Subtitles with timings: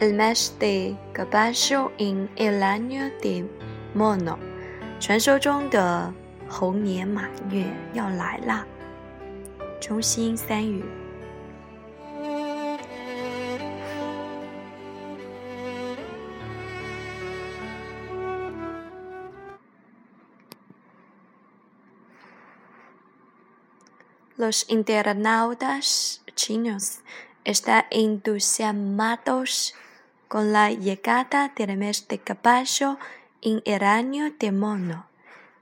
[0.00, 3.46] El mes de caballo en el año de
[3.94, 4.38] mono，
[4.98, 6.10] 传说中的
[6.48, 8.66] 猴年马月要来啦。
[9.78, 10.82] 中心三语。
[24.38, 27.00] Los internautas chinos
[27.44, 29.74] están entusiasmados
[30.29, 32.97] con la llegada del mes de caballo
[33.41, 35.07] en el año de mono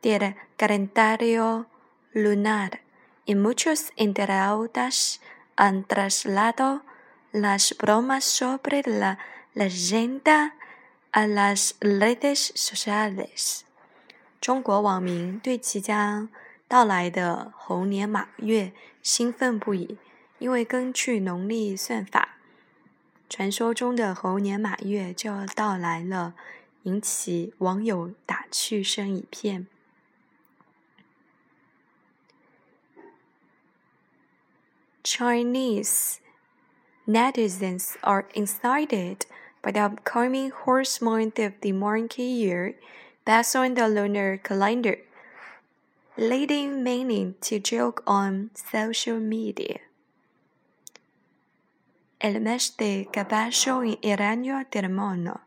[0.01, 1.67] del calendario
[2.13, 2.81] lunar
[3.25, 5.19] y muchos internautas
[5.55, 6.81] han trasladado
[7.31, 9.17] las bromas sobre la
[9.53, 10.55] leyenda
[11.11, 13.63] a las redes sociales.
[14.41, 16.27] 中国网民对即将
[16.67, 19.97] 到来的猴年马月兴奋不已，
[20.39, 22.36] 因为根据农历算法，
[23.29, 26.33] 传说中的猴年马月就要到来了，
[26.83, 29.67] 引起网友打趣声一片。
[35.03, 36.17] Chinese
[37.05, 39.21] netizens are excited
[39.61, 42.75] by the upcoming horse month of the monkey year
[43.25, 44.99] based on the lunar calendar
[46.15, 49.81] leading many to joke on social media.
[52.20, 55.40] El mes de caballo en el año del mono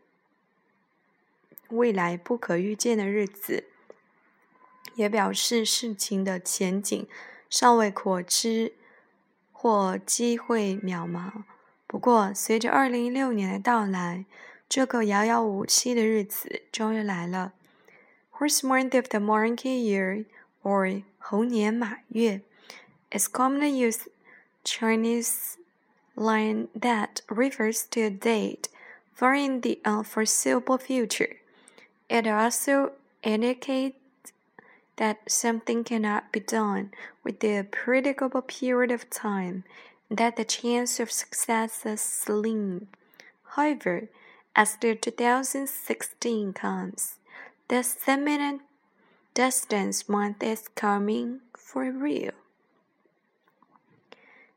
[1.69, 3.65] 未来不可预见的日子，
[4.95, 7.07] 也表示事情的前景
[7.49, 8.73] 尚未可知
[9.51, 11.43] 或机会渺茫。
[11.85, 14.25] 不过，随着二零一六年的到来，
[14.67, 17.53] 这个遥遥无期的日子终于来了。
[18.37, 20.25] First month of the monkey year.
[20.67, 22.41] or 猴年马月
[23.11, 24.07] is commonly used
[24.65, 25.53] Chinese
[26.17, 28.67] line that refers to a date
[29.13, 31.37] far in the uh, unforeseeable future.
[32.09, 32.91] It also
[33.23, 33.95] indicates
[34.97, 36.91] that something cannot be done
[37.23, 39.63] within a predictable period of time
[40.09, 42.87] that the chance of success is slim.
[43.55, 44.09] However,
[44.55, 47.15] as the 2016 comes,
[47.67, 48.61] the sentiment
[49.33, 52.31] distance month is coming for real.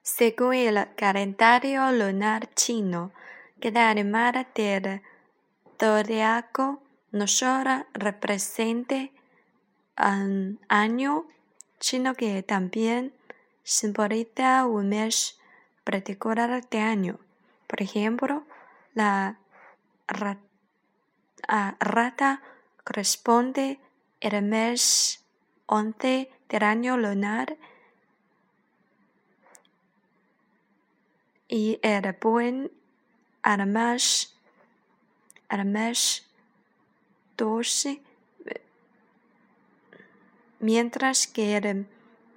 [0.02, 3.12] Según el calendario lunar chino,
[3.60, 5.02] que da animada del
[5.78, 9.10] zodiaco no solo representa
[9.98, 11.26] un año,
[11.78, 13.12] sino que también
[13.62, 15.38] simboliza un mes
[15.84, 17.18] particular de año.
[17.66, 18.44] Por ejemplo,
[18.94, 19.38] la
[20.06, 22.42] rata
[22.84, 23.80] corresponde
[24.20, 25.24] el mes
[25.66, 27.56] 11 del año lunar
[31.50, 32.70] y el buen
[33.42, 34.36] al mes
[37.36, 38.00] 12,
[40.60, 41.86] mientras que el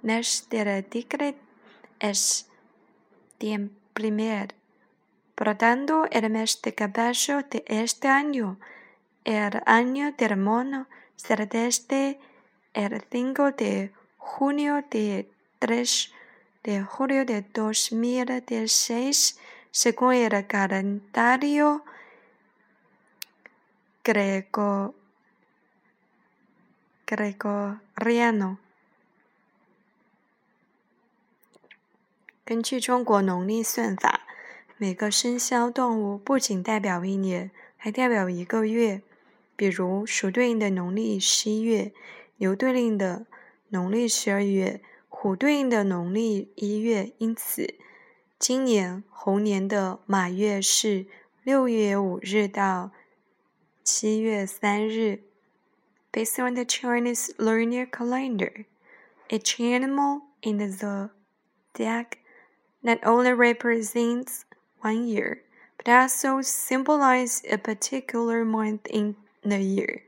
[0.02, 1.36] mes del tigre
[2.00, 2.48] es
[3.38, 4.56] el primer.
[5.36, 8.58] Por tanto, el mes de caballo de este año,
[9.22, 12.18] el año del mono, será desde
[12.72, 15.30] el 5 de junio de
[15.60, 16.13] 3
[16.64, 19.38] de julio de 2016
[19.70, 21.84] según el calendario
[24.02, 24.94] greco,
[27.06, 28.58] gregoriano.
[32.46, 34.20] 根据中国农历算法，
[34.76, 39.02] 每个生肖动物不仅代表一年，还代表一个月。
[39.56, 41.92] 比如鼠对应的农历十一月，
[42.38, 43.26] 牛对应的
[43.68, 44.80] 农历十二月，
[45.23, 47.13] 虎对应的农历一月。
[47.19, 47.75] 因此，
[48.37, 51.05] 今年猴年的马月是
[51.43, 52.91] 六月五日到
[53.83, 55.23] 七月三日。
[56.11, 58.65] Based on the Chinese lunar calendar,
[59.29, 62.17] each animal in the zodiac
[62.81, 64.41] not only represents
[64.81, 65.41] one year,
[65.77, 70.01] but also symbolizes a particular month in the year.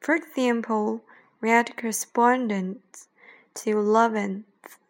[0.00, 1.00] For example,
[1.40, 3.08] red corresponds
[3.54, 4.44] to 11th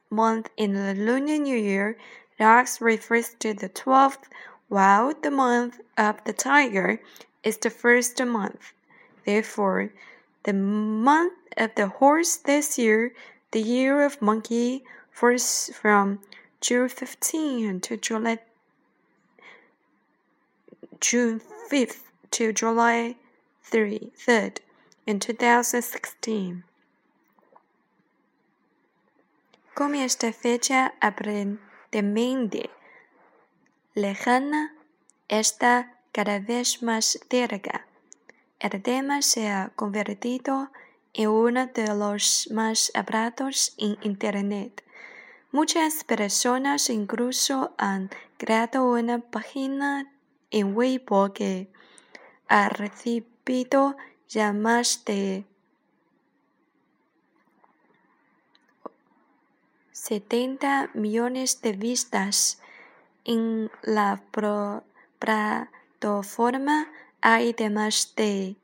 [0.10, 1.98] month in the Lunar New Year.
[2.40, 4.30] Ox refers to the 12th,
[4.68, 7.02] while the month of the tiger
[7.44, 8.74] is the first month.
[9.26, 9.92] Therefore,
[10.44, 13.14] the month of the horse this year,
[13.52, 16.20] the year of monkey, falls from
[16.62, 18.40] June 15 to July
[21.00, 23.16] June 5th to July
[23.64, 24.58] 3, 3rd
[25.06, 26.64] in 2016.
[29.78, 32.72] Con esta fecha aparentemente
[33.94, 34.74] lejana
[35.28, 37.86] está cada vez más cerca.
[38.60, 40.72] El tema se ha convertido
[41.14, 44.84] en uno de los más hablados en Internet.
[45.52, 48.10] Muchas personas incluso han
[48.40, 50.12] creado una página
[50.50, 51.72] en Weibo que
[52.48, 53.96] ha recibido
[54.28, 55.46] ya más de
[59.98, 62.58] 70 millones de vistas.
[63.26, 64.22] En la
[65.20, 66.88] plataforma
[67.20, 68.56] hay de más de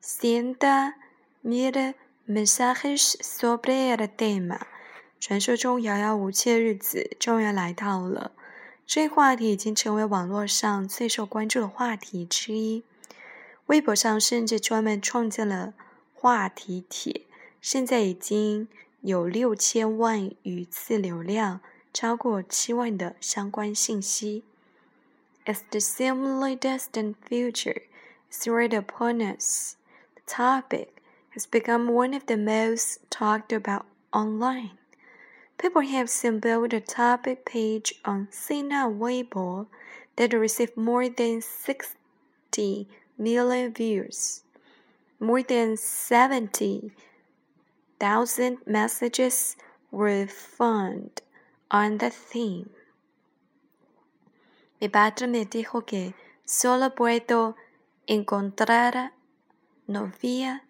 [0.00, 0.94] 100
[1.42, 1.94] mil
[2.26, 4.60] mensajes sobre el tema。
[5.20, 8.30] 传说中遥遥无期的日子终于来到了，
[8.86, 12.84] 这一话题已经成为网络上最受关注的话题之一。
[13.66, 15.74] 微博上甚至专门创建了
[16.14, 17.22] 话题帖，
[17.60, 18.68] 现在已经。
[19.05, 21.59] 有六千万余次流量，
[21.93, 24.43] 超过七万的相关信息。
[25.45, 27.81] As the seemingly distant future
[28.31, 29.75] is right upon us,
[30.15, 30.89] the topic
[31.33, 34.77] has become one of the most talked about online.
[35.57, 39.67] People have seen built a topic page on Sina Weibo
[40.15, 42.87] that received more than 60
[43.17, 44.43] million views,
[45.19, 46.91] more than 70
[47.98, 49.56] thousand messages
[49.90, 51.22] were found
[51.70, 52.70] on the theme.
[54.80, 56.14] Mi padre me dijo que
[56.44, 57.56] solo puedo
[58.06, 59.12] encontrar
[59.86, 60.62] novia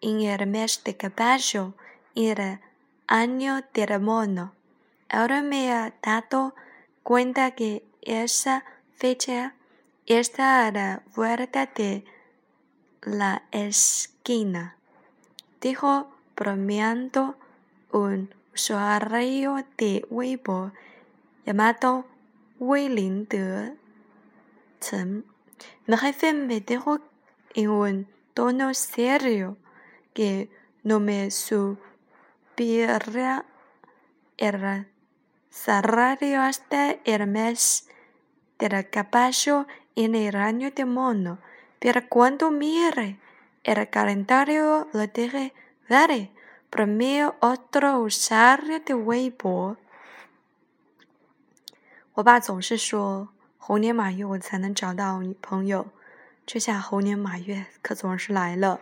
[0.00, 1.74] en el mes de caballo
[2.14, 2.58] en el
[3.06, 4.52] año del mono.
[5.08, 6.54] Ahora me ha dado
[7.02, 9.54] cuenta que esa fecha
[10.06, 12.04] está a la vuelta de
[13.02, 14.76] la esquina.
[15.60, 16.10] Dijo
[16.40, 17.36] bromeando
[17.92, 20.72] un usuario de Weibo
[21.44, 22.06] llamado
[22.58, 23.28] Weiling
[24.80, 25.26] Chen.
[25.86, 26.98] Mi jefe me dijo
[27.54, 29.58] en un tono serio
[30.14, 30.48] que
[30.82, 31.74] no me subiera
[34.38, 34.86] el
[35.50, 37.86] salario hasta el mes
[38.58, 41.38] del caballo en el año de mono.
[41.78, 43.18] Pero cuando mire
[43.62, 45.52] el calendario lo dije
[45.90, 46.30] Daddy,
[46.70, 49.76] premio otro usuario de Weibo。
[52.14, 55.88] 我爸总是说猴年马月我才能找到女朋友，
[56.46, 58.80] 这下猴年马月可总是来了。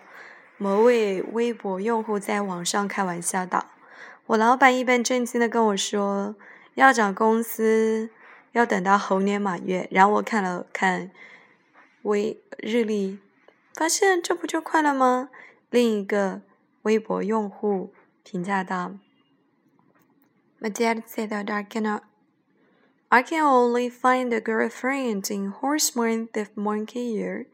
[0.59, 3.66] 某位微博用户在网上开玩笑道
[4.26, 6.35] ：“我老板一本正经的跟我说，
[6.75, 8.11] 要找公司
[8.52, 11.11] 要等到猴年马月。”然后我看了看
[12.02, 13.18] 微日历，
[13.75, 15.30] 发现这不就快了吗？
[15.71, 16.42] 另一个。
[16.88, 17.93] 微博用户
[18.24, 19.00] 评价道：“
[20.60, 22.03] My dad said that I cannot,
[23.10, 27.48] I can only find a girlfriend in horse month of monkey year.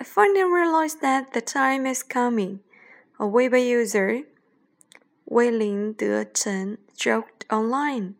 [0.00, 2.60] I finally realized that the time is coming.
[3.20, 4.22] A Weibo user,
[5.26, 8.16] Wei Ling De Chen, joked online.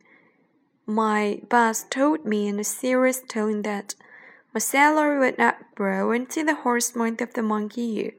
[0.86, 3.94] My boss told me in a serious tone that
[4.54, 8.12] my salary would not grow until the horse month of the monkey year.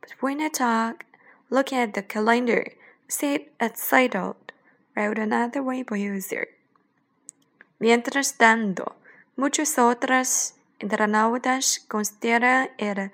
[0.00, 1.04] But when I talk,
[1.53, 2.73] Look at the calendar.
[3.07, 4.33] Sit excited,
[4.95, 6.47] wrote another Weibo user.
[7.77, 8.95] Mientras tanto,
[9.37, 13.11] muchos otros internautas consideran el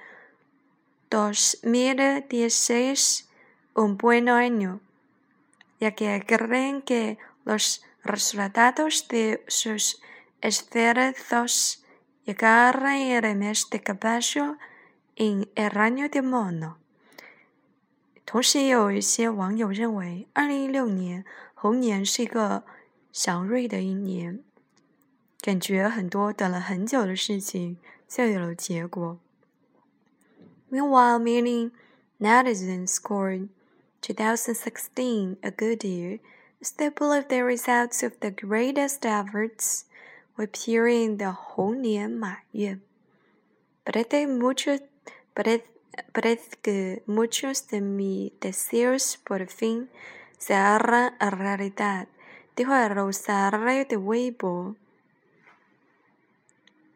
[1.10, 3.28] 2016
[3.76, 4.80] un buen año,
[5.82, 10.02] ya que creen que los resultados de sus
[10.40, 11.84] esfuerzos
[12.24, 14.56] llegarán el mes de caballo
[15.18, 16.80] en el año de mono.
[18.32, 22.64] 同时，也有一些网友认为，二零一六年猴年是一个
[23.12, 24.44] 祥瑞的一年，
[25.42, 29.18] 感觉很多等了很久的事情就有了结果。
[30.70, 31.72] Meanwhile, many
[32.20, 33.50] netizens scored
[34.04, 36.20] 2016 a good year,
[36.62, 39.86] as they believe the results of the greatest efforts
[40.36, 42.78] were appearing the 猴年马月.
[43.84, 44.68] But I think much,
[45.34, 45.50] but.
[45.50, 45.64] I,
[46.13, 49.89] parece que muchos de mis deseos por fin
[50.39, 52.09] se harán realidad,
[52.57, 54.77] dijo el Rosario de Weibo.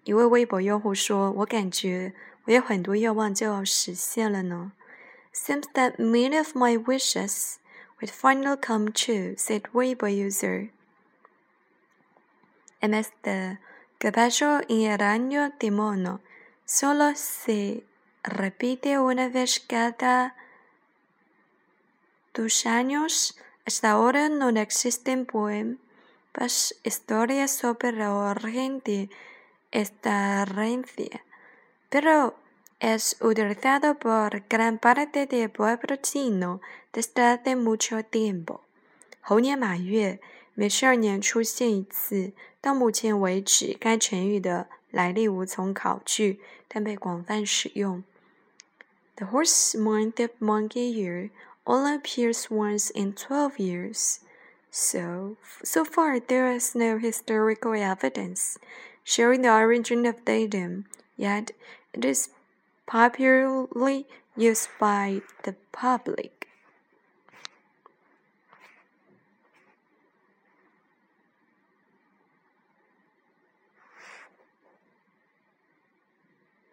[0.04, 4.72] 一位微博用户说：“我感觉我有很多愿望就要实现了呢。”
[5.34, 7.56] Seems that many of my wishes
[8.00, 10.70] would finally come true," said Weibo user.
[12.80, 13.58] Además de
[13.98, 16.20] que pasó en el año de mono,
[16.64, 17.84] solo se
[18.22, 20.34] repite una vez cada
[22.34, 23.36] dos años.
[23.66, 29.10] Hasta ahora no existen poemas, historias sobre la origen de
[29.70, 31.22] esta herencia,
[31.90, 32.34] pero
[32.80, 36.60] es utilizado por gran parte del pueblo chino
[36.92, 38.62] desde hace mucho tiempo.
[39.20, 40.20] 猴年马月，
[40.54, 42.32] 每十二年出现一次。
[42.60, 48.02] 到目前为止，该成语的来历无从考据，但被广泛使用。
[49.17, 51.29] The horse month of monkey year
[51.67, 54.19] only appears once in twelve years.
[54.71, 58.57] So, so far there is no historical evidence
[59.03, 61.51] showing the origin of the idiom, yet
[61.93, 62.29] it is
[62.87, 66.42] popularly used by the public.